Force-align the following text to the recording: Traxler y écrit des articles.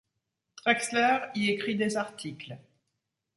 Traxler 0.55 1.19
y 1.35 1.51
écrit 1.51 1.75
des 1.75 1.95
articles. 1.95 2.57